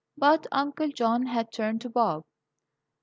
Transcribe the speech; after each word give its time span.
But 0.17 0.47
Uncle 0.51 0.87
John 0.87 1.27
had 1.27 1.51
turned 1.51 1.81
to 1.81 1.89
Bob. 1.91 2.23